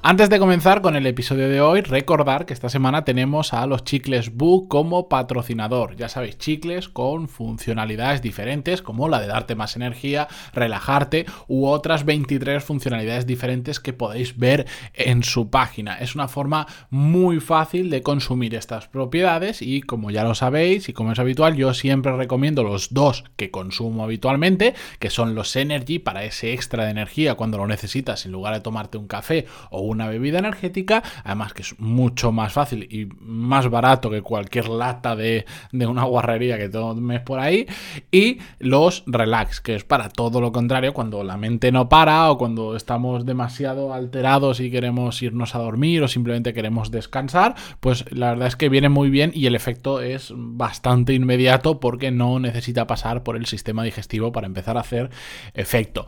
[0.00, 3.82] Antes de comenzar con el episodio de hoy, recordar que esta semana tenemos a los
[3.82, 5.96] chicles Boo como patrocinador.
[5.96, 12.04] Ya sabéis, chicles con funcionalidades diferentes, como la de darte más energía, relajarte u otras
[12.04, 15.98] 23 funcionalidades diferentes que podéis ver en su página.
[15.98, 20.92] Es una forma muy fácil de consumir estas propiedades y como ya lo sabéis y
[20.92, 25.98] como es habitual, yo siempre recomiendo los dos que consumo habitualmente, que son los Energy
[25.98, 29.87] para ese extra de energía cuando lo necesitas en lugar de tomarte un café o
[29.88, 35.16] una bebida energética, además que es mucho más fácil y más barato que cualquier lata
[35.16, 37.66] de, una guarrería que tomes por ahí,
[38.10, 42.38] y los relax, que es para todo lo contrario, cuando la mente no para o
[42.38, 48.30] cuando estamos demasiado alterados y queremos irnos a dormir o simplemente queremos descansar, pues la
[48.30, 52.86] verdad es que viene muy bien y el efecto es bastante inmediato porque no necesita
[52.86, 55.10] pasar por el sistema digestivo para empezar a hacer
[55.54, 56.06] efecto.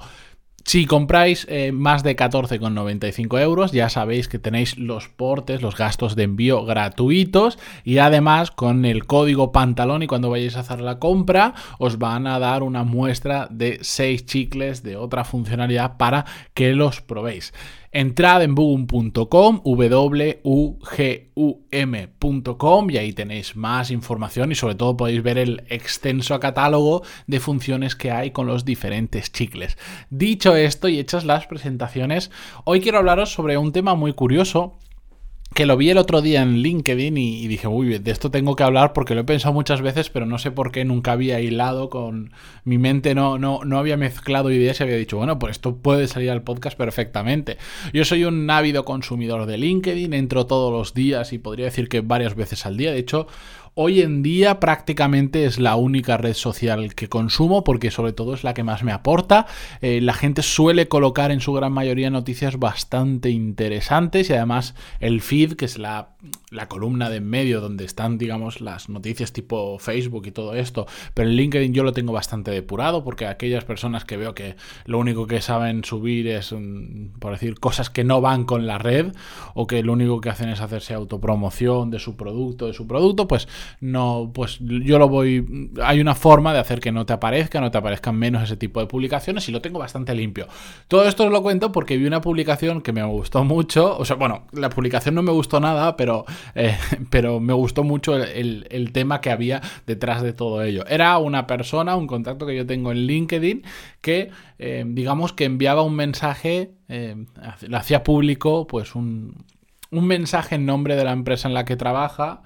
[0.71, 6.15] Si compráis eh, más de 14,95 euros, ya sabéis que tenéis los portes, los gastos
[6.15, 11.01] de envío gratuitos y además con el código pantalón y cuando vayáis a hacer la
[11.01, 16.73] compra os van a dar una muestra de 6 chicles de otra funcionalidad para que
[16.73, 17.53] los probéis.
[17.93, 20.41] Entrad en boom.com, w-u-g-u-m.com
[22.91, 27.97] y ahí tenéis más información y sobre todo podéis ver el extenso catálogo de funciones
[27.97, 29.77] que hay con los diferentes chicles.
[30.09, 32.31] Dicho esto y hechas las presentaciones,
[32.65, 34.77] hoy quiero hablaros sobre un tema muy curioso
[35.55, 38.63] que lo vi el otro día en LinkedIn y, dije, uy, de esto tengo que
[38.63, 41.91] hablar porque lo he pensado muchas veces, pero no sé por qué nunca había hilado
[41.91, 42.33] con
[42.65, 46.07] mi mente, no, no, no había mezclado ideas y había dicho, bueno, pues esto puede
[46.07, 47.59] salir al podcast perfectamente.
[47.93, 52.01] Yo soy un ávido consumidor de LinkedIn, entro todos los días y podría decir que
[52.01, 52.93] varias veces al día.
[52.93, 53.27] De hecho,
[53.75, 58.43] Hoy en día prácticamente es la única red social que consumo porque sobre todo es
[58.43, 59.47] la que más me aporta.
[59.81, 65.21] Eh, la gente suele colocar en su gran mayoría noticias bastante interesantes y además el
[65.21, 66.17] feed, que es la,
[66.69, 70.87] columna de en medio donde están digamos las noticias tipo Facebook y todo esto.
[71.15, 74.99] Pero en LinkedIn yo lo tengo bastante depurado porque aquellas personas que veo que lo
[74.99, 79.13] único que saben subir es, mm, por decir, cosas que no van con la red
[79.55, 83.29] o que lo único que hacen es hacerse autopromoción de su producto, de su producto,
[83.29, 83.47] pues
[83.81, 87.71] no, pues yo lo voy, hay una forma de hacer que no te aparezca, no
[87.71, 90.47] te aparezcan menos ese tipo de publicaciones y lo tengo bastante limpio.
[90.89, 94.17] Todo esto os lo cuento porque vi una publicación que me gustó mucho, o sea,
[94.17, 96.77] bueno, la publicación no me gustó nada, pero, eh,
[97.11, 100.85] pero me gustó mucho el, tema que había detrás de todo ello.
[100.89, 103.63] Era una persona, un contacto que yo tengo en LinkedIn,
[104.01, 107.15] que eh, digamos que enviaba un mensaje, eh,
[107.73, 109.45] hacía público, pues un,
[109.91, 112.43] un mensaje en nombre de la empresa en la que trabaja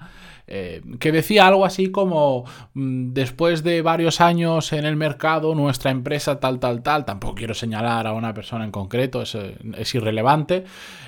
[0.47, 5.89] eh, que decía algo así como, mm, después de varios años en el mercado, nuestra
[5.89, 9.57] empresa tal, tal, tal, tampoco quiero señalar a una persona en concreto, es, eh,
[9.93, 10.65] irrelevante,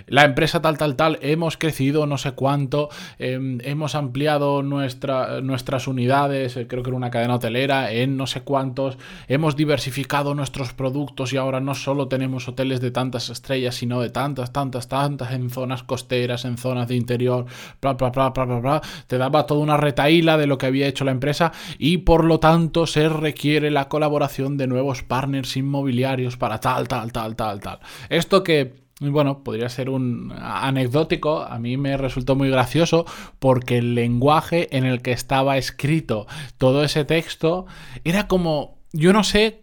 [0.07, 2.89] la empresa tal, tal, tal, hemos crecido no sé cuánto,
[3.19, 8.25] em, hemos ampliado nuestra, nuestras unidades, eh, creo que era una cadena hotelera, en no
[8.25, 13.75] sé cuántos, hemos diversificado nuestros productos y ahora no solo tenemos hoteles de tantas estrellas,
[13.75, 17.45] sino de tantas, tantas, tantas en zonas costeras, en zonas de interior,
[17.81, 20.67] bla, bla, bla, bla, bla, bla, te da daba toda una retaíla de lo que
[20.67, 25.57] había hecho la empresa y por lo tanto se requiere la colaboración de nuevos partners
[25.57, 27.79] inmobiliarios para tal, tal, tal, tal, tal.
[28.09, 33.05] Esto que bueno, podría ser un anecdótico, a mí me resultó muy gracioso
[33.37, 36.25] porque el lenguaje en el que estaba escrito
[36.57, 37.67] todo ese texto
[38.03, 39.61] era como, yo no sé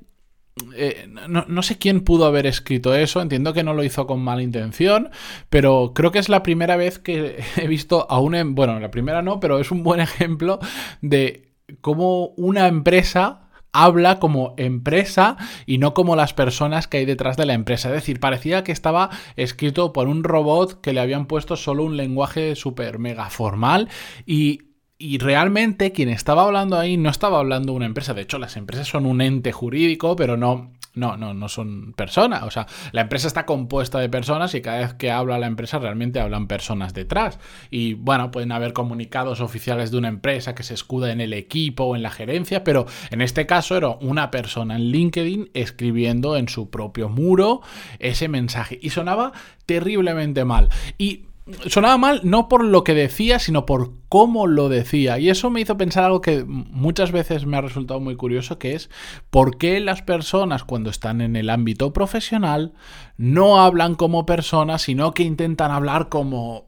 [0.77, 4.43] eh, no, sé quién pudo haber escrito eso, entiendo que no lo hizo con mala
[4.43, 5.11] intención,
[5.51, 8.39] pero creo que es la primera vez que he visto a una...
[8.41, 10.61] Em, bueno, la primera no, pero es un buen ejemplo
[11.01, 13.41] de cómo una empresa
[13.73, 15.37] habla como empresa
[15.67, 17.89] y no como las personas que hay detrás de la empresa.
[17.89, 21.97] Es decir, parecía que estaba escrito por un robot que le habían puesto solo un
[21.97, 23.89] lenguaje súper mega formal
[24.25, 28.15] y y realmente quien estaba hablando ahí no estaba hablando de una empresa.
[28.15, 32.45] De hecho, las empresas son un ente jurídico, pero no, No, no, no son personas.
[32.45, 35.81] O sea, la empresa está compuesta de personas y cada vez que habla la empresa
[35.81, 37.41] realmente hablan personas detrás.
[37.69, 41.83] Y bueno, pueden haber comunicados oficiales de una empresa que se escuda en el equipo
[41.83, 46.49] o en la gerencia, pero en este caso era una persona en LinkedIn escribiendo en
[46.49, 47.61] su propio muro
[47.99, 48.79] ese mensaje.
[48.81, 49.33] Y sonaba
[49.67, 50.69] terriblemente mal.
[50.97, 51.25] Y
[51.67, 55.19] sonaba mal no por lo que decía, sino por cómo lo decía.
[55.19, 58.75] Y eso me hizo pensar algo que muchas veces me ha resultado muy curioso, que
[58.75, 58.91] es
[59.31, 62.73] por qué las personas cuando están en el ámbito profesional
[63.17, 66.67] no hablan como personas, sino que intentan hablar como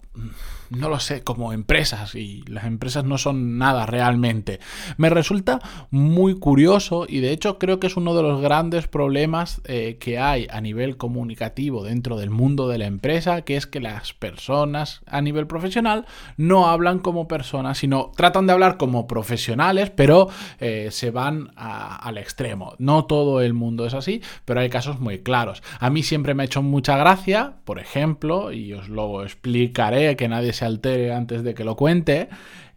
[0.71, 4.61] no lo sé, como empresas y las empresas no son nada realmente.
[4.97, 5.61] Me resulta
[5.91, 10.19] muy curioso y de hecho creo que es uno de los grandes problemas eh, que
[10.19, 15.03] hay a nivel comunicativo dentro del mundo de la empresa, que es que las personas
[15.07, 20.29] a nivel profesional no hablan como personas, sino tratan de hablar como profesionales, pero
[20.61, 22.75] eh, se van al extremo.
[22.79, 25.63] No todo el mundo es así, pero hay casos muy claros.
[25.81, 30.29] A mí siempre me ha hecho mucha gracia, por ejemplo, y os lo explicaré, que
[30.29, 32.29] nadie se altere antes de que lo cuente.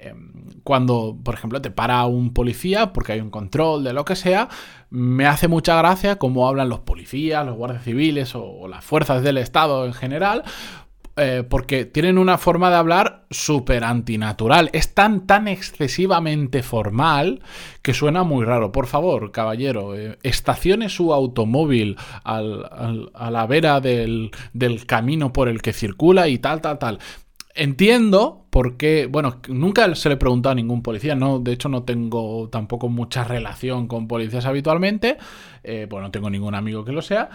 [0.01, 0.31] Em,
[0.63, 4.47] cuando, por ejemplo, te para un policía porque hay un control de lo que sea,
[4.89, 9.37] me hace mucha gracia cómo hablan los policías, los guardias civiles o, las fuerzas del
[9.37, 10.43] Estado en general,
[11.17, 14.69] eh, porque tienen una forma de hablar súper antinatural.
[14.71, 17.41] Es tan, tan excesivamente formal
[17.81, 18.71] que suena muy raro.
[18.71, 25.61] Por favor, caballero, eh, estacione su automóvil a la vera del, del camino por el
[25.61, 26.99] que circula y tal, tal, tal
[27.59, 31.69] entiendo por qué, bueno, nunca se le he preguntado a ningún policía, no, de hecho
[31.69, 35.17] no tengo tampoco mucha relación con policías habitualmente,
[35.63, 37.29] eh, pues no tengo ningún amigo que lo sea,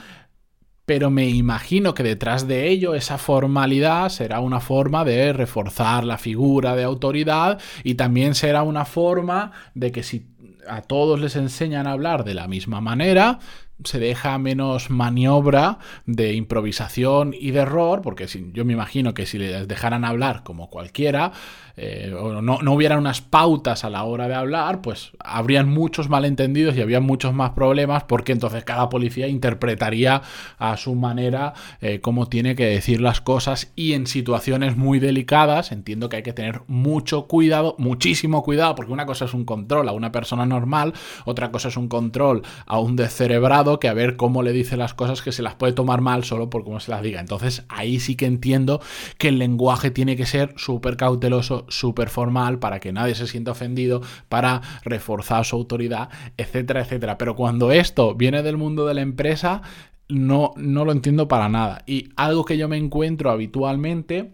[0.87, 6.19] pero me imagino que detrás de ello esa formalidad será una forma de reforzar la
[6.19, 10.27] figura de autoridad y también será una forma de que si
[10.67, 13.39] a todos les enseñan a hablar de la misma manera,
[13.83, 19.39] se deja menos maniobra de improvisación y de error, porque yo me imagino que si
[19.39, 21.33] les dejaran hablar como cualquiera,
[21.77, 26.09] eh, o no, no hubieran unas pautas a la hora de hablar, pues habrían muchos
[26.09, 30.23] malentendidos y habría muchos más problemas, porque entonces cada policía interpretaría
[30.59, 35.73] a su manera eh, cómo tiene que decir las cosas y en situaciones muy delicadas
[35.73, 39.89] entiendo que hay que tener mucho cuidado, muchísimo cuidado, porque una cosa es un control
[39.89, 40.95] a una persona normal,
[41.25, 44.95] otra cosa es un control a un descerebrado, que a ver cómo le dice las
[44.95, 47.21] cosas que se las puede tomar mal solo por cómo se las diga.
[47.21, 48.81] Entonces ahí sí que entiendo
[49.19, 53.53] que el lenguaje tiene que ser súper cauteloso, súper formal, para que nadie se sienta
[53.53, 57.19] ofendido, para reforzar su autoridad, etcétera, etcétera.
[57.19, 59.63] Pero cuando esto viene del mundo de la empresa,
[60.09, 61.83] no, no lo entiendo para nada.
[61.87, 64.33] Y algo que yo me encuentro habitualmente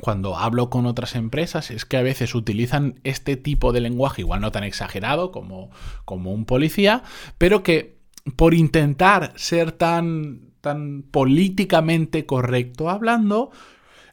[0.00, 4.40] cuando hablo con otras empresas es que a veces utilizan este tipo de lenguaje, igual
[4.40, 5.70] no tan exagerado como,
[6.04, 7.02] como un policía,
[7.38, 7.93] pero que
[8.36, 13.50] por intentar ser tan, tan políticamente correcto hablando,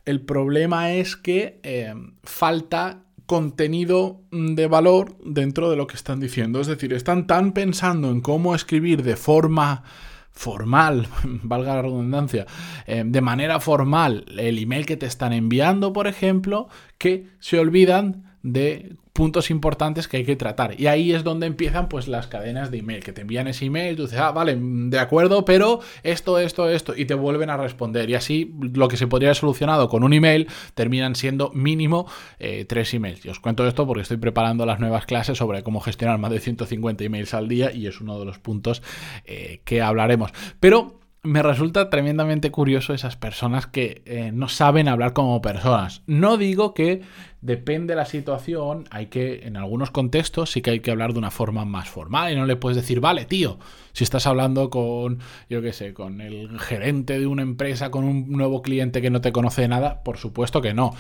[0.06, 1.94] el problema es que eh,
[2.24, 6.60] falta contenido de valor dentro de lo que están diciendo.
[6.60, 9.84] Es decir, están tan pensando en cómo escribir de forma
[10.32, 11.08] formal,
[11.44, 12.46] valga la redundancia,
[12.88, 16.68] eh, de manera formal el email que te están enviando, por ejemplo,
[16.98, 20.80] que se olvidan de puntos importantes que hay que tratar.
[20.80, 23.96] Y ahí es donde empiezan pues las cadenas de email, que te envían ese email,
[23.96, 28.10] tú dices, ah, vale, de acuerdo, pero esto, esto, esto, y te vuelven a responder.
[28.10, 32.08] Y así lo que se podría haber solucionado con un email terminan siendo mínimo
[32.40, 33.26] eh, tres emails.
[33.26, 36.40] Y os cuento esto porque estoy preparando las nuevas clases sobre cómo gestionar más de
[36.40, 38.82] 150 emails al día y es uno de los puntos
[39.26, 40.32] eh, que hablaremos.
[40.60, 46.02] Pero me resulta tremendamente curioso esas personas que eh, no saben hablar como personas.
[46.08, 47.04] No digo que
[47.42, 51.20] depende de la situación, hay que, en algunos contextos sí que hay que hablar de
[51.20, 53.60] una forma más formal y no le puedes decir, vale, tío,
[53.94, 58.32] si estás hablando con, yo qué sé, con el gerente de una empresa, con un
[58.32, 60.96] nuevo cliente que no te conoce de nada, por supuesto que no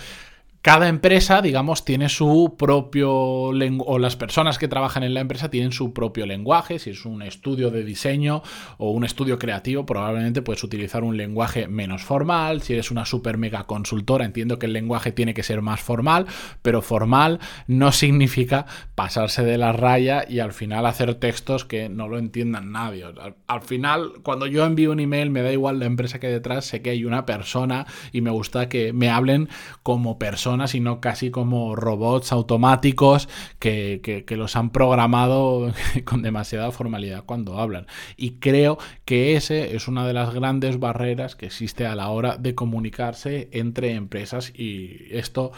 [0.62, 5.50] cada empresa, digamos, tiene su propio lenguaje, o las personas que trabajan en la empresa
[5.50, 6.77] tienen su propio lenguaje.
[6.77, 8.44] Si es un estudio de diseño
[8.77, 12.62] o un estudio creativo, probablemente puedes utilizar un lenguaje menos formal.
[12.62, 16.27] Si eres una super mega consultora, entiendo que el lenguaje tiene que ser más formal,
[16.62, 22.08] pero formal no significa pasarse de la raya y al final hacer textos que no
[22.08, 23.06] lo entiendan nadie.
[23.48, 26.84] Al, final, cuando yo envío un email, me da igual la empresa que detrás, sé
[26.84, 29.50] que hay una persona y me gusta que me hablen
[29.82, 35.72] como persona personas y no casi como robots automáticos que, los han programado
[36.03, 37.88] con demasiada formalidad cuando hablan.
[38.17, 42.36] Y creo que ese es una de las grandes barreras que existe a la hora
[42.36, 45.53] de comunicarse entre empresas y esto,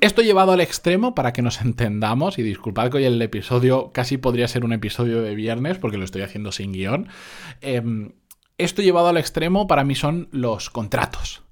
[0.00, 4.16] esto llevado al extremo para que nos entendamos y disculpad que hoy el episodio casi
[4.16, 7.08] podría ser un episodio de viernes porque lo estoy haciendo sin guion.
[7.62, 8.12] Em,
[8.58, 11.42] esto llevado al extremo para mí son los contratos.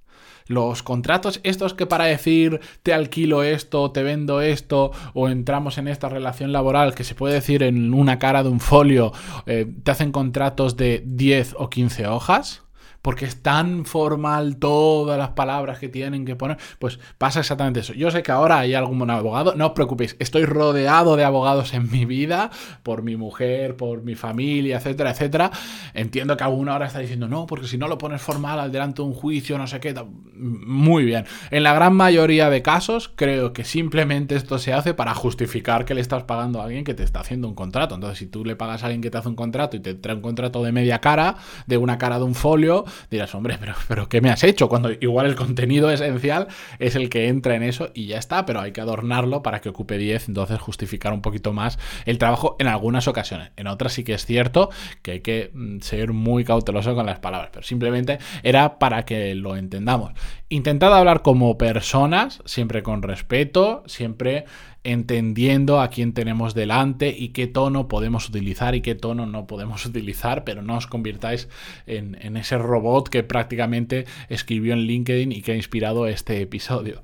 [0.49, 5.89] Los contratos, estos que para decir te alquilo esto, te vendo esto, o entramos en
[5.89, 9.13] esta relación laboral, que se puede decir en una cara de un folio,
[9.47, 12.63] eh, te hacen contratos de 10 o 15 hojas
[13.09, 17.95] porque es tan formal todas las palabras que tienen que poner, pues pasa exactamente eso.
[17.95, 21.91] Yo sé que ahora hay algún abogado, no os preocupéis, estoy rodeado de abogados en
[21.91, 22.51] mi vida,
[22.83, 25.51] por mi mujer, por mi familia, etcétera, etcétera.
[25.95, 29.01] Entiendo que alguna hora está diciendo, no, porque si no lo pones formal al delante
[29.01, 29.95] de un juicio, no sé qué.
[30.35, 31.25] Muy bien.
[31.51, 35.95] En la gran mayoría de casos, creo que simplemente esto se hace para justificar que
[35.95, 37.95] le estás pagando a alguien que te está haciendo un contrato.
[37.95, 40.15] Entonces, si tú le pagas a alguien que te hace un contrato y te trae
[40.15, 41.37] un contrato de media cara,
[41.67, 44.69] de una cara de un folio, dirás, hombre, pero, pero ¿qué me has hecho?
[44.69, 48.61] Cuando igual el contenido esencial es el que entra en eso y ya está, pero
[48.61, 52.67] hay que adornarlo para que ocupe 10, entonces justificar un poquito más el trabajo en
[52.67, 53.51] algunas ocasiones.
[53.57, 54.71] En otras sí que es cierto
[55.03, 59.35] que hay que mm, ser muy cauteloso con las palabras, pero simplemente era para que
[59.35, 60.13] lo entendamos.
[60.49, 64.45] Intentad hablar como personas, siempre con respeto, siempre
[64.93, 69.85] entendiendo a quién tenemos delante y qué tono podemos utilizar y qué tono no podemos
[69.87, 71.49] utilizar, pero no os convirtáis
[71.87, 77.03] en, en ese robot que prácticamente escribió en LinkedIn y que ha inspirado este episodio.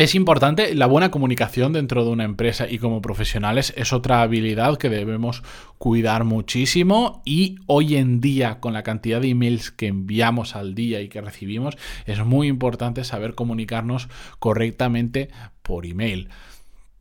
[0.00, 4.78] Es importante, la buena comunicación dentro de una empresa y como profesionales es otra habilidad
[4.78, 5.42] que debemos
[5.76, 11.02] cuidar muchísimo y hoy en día con la cantidad de emails que enviamos al día
[11.02, 15.28] y que recibimos es muy importante saber comunicarnos correctamente
[15.60, 16.30] por email.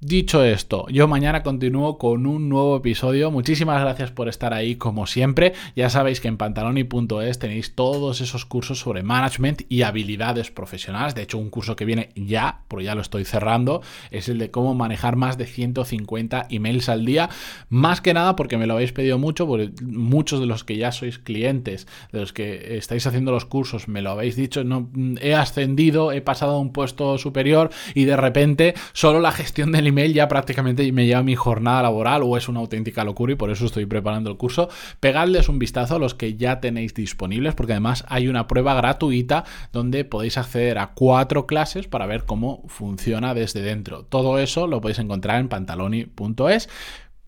[0.01, 3.31] Dicho esto, yo mañana continúo con un nuevo episodio.
[3.31, 5.51] Muchísimas gracias por estar ahí como siempre.
[5.75, 11.15] Ya sabéis que en pantaloni.es tenéis todos esos cursos sobre management y habilidades profesionales.
[11.15, 14.51] De hecho, un curso que viene ya, porque ya lo estoy cerrando, es el de
[14.51, 17.29] cómo manejar más de 150 emails al día.
[17.67, 20.93] Más que nada porque me lo habéis pedido mucho, porque muchos de los que ya
[20.93, 24.63] sois clientes, de los que estáis haciendo los cursos, me lo habéis dicho.
[24.63, 24.89] No,
[25.19, 29.88] he ascendido, he pasado a un puesto superior y de repente solo la gestión del
[29.89, 33.51] email ya prácticamente me lleva mi jornada laboral o es una auténtica locura y por
[33.51, 34.69] eso estoy preparando el curso.
[34.99, 39.43] Pegadles un vistazo a los que ya tenéis disponibles porque además hay una prueba gratuita
[39.73, 44.03] donde podéis acceder a cuatro clases para ver cómo funciona desde dentro.
[44.03, 46.69] Todo eso lo podéis encontrar en pantaloni.es.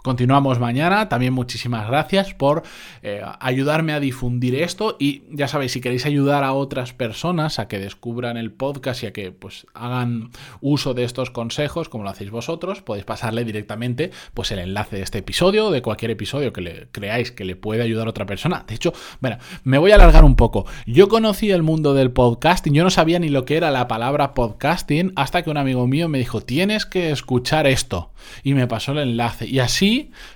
[0.03, 1.09] Continuamos mañana.
[1.09, 2.63] También muchísimas gracias por
[3.03, 4.97] eh, ayudarme a difundir esto.
[4.99, 9.05] Y ya sabéis, si queréis ayudar a otras personas a que descubran el podcast y
[9.05, 14.09] a que pues hagan uso de estos consejos, como lo hacéis vosotros, podéis pasarle directamente
[14.33, 17.83] pues el enlace de este episodio, de cualquier episodio que le creáis que le puede
[17.83, 18.65] ayudar a otra persona.
[18.67, 20.65] De hecho, bueno, me voy a alargar un poco.
[20.87, 24.33] Yo conocí el mundo del podcasting, yo no sabía ni lo que era la palabra
[24.33, 28.11] podcasting hasta que un amigo mío me dijo, tienes que escuchar esto.
[28.43, 29.47] Y me pasó el enlace.
[29.47, 29.90] Y así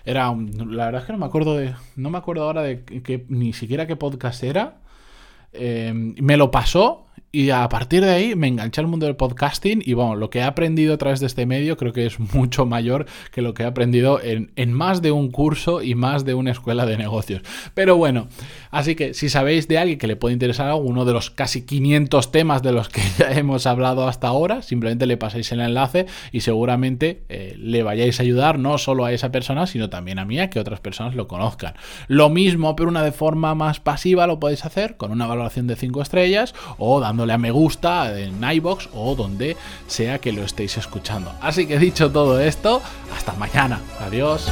[0.05, 3.25] era la verdad es que no me acuerdo de no me acuerdo ahora de que,
[3.29, 4.77] ni siquiera qué podcast era
[5.53, 7.04] eh, me lo pasó
[7.35, 10.39] y a partir de ahí me enganché al mundo del podcasting y bueno, lo que
[10.39, 13.63] he aprendido a través de este medio creo que es mucho mayor que lo que
[13.63, 17.41] he aprendido en, más de un curso y más de una escuela de negocios.
[17.73, 18.29] Pero bueno,
[18.71, 22.31] así que si sabéis de alguien que le puede interesar alguno de los casi 500
[22.31, 26.39] temas de los que ya hemos hablado hasta ahora, simplemente le pasáis el enlace y
[26.39, 30.39] seguramente eh, le vayáis a ayudar no solo a esa persona, sino también a mí,
[30.39, 31.73] a que otras personas lo conozcan.
[32.07, 35.75] Lo mismo, pero una de forma más pasiva lo podéis hacer con una valoración de
[35.75, 39.55] 5 estrellas o dando a me gusta en iBox o donde
[39.87, 41.31] sea que lo estéis escuchando.
[41.41, 42.81] Así que dicho todo esto,
[43.15, 43.79] hasta mañana.
[44.01, 44.49] Adiós.